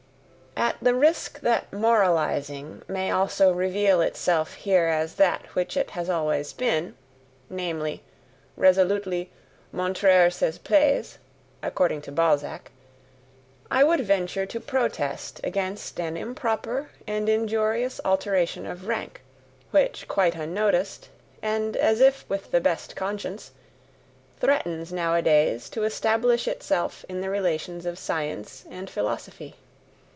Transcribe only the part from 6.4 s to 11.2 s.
been namely, resolutely MONTRER SES PLAIES,